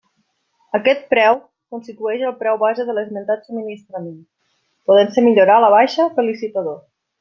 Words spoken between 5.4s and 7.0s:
a la baixa pel licitador.